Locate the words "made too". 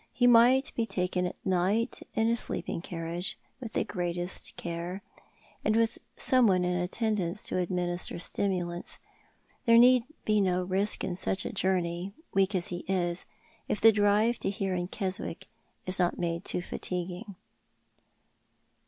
16.17-16.63